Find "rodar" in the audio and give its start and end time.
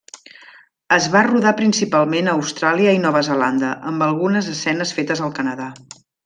1.27-1.51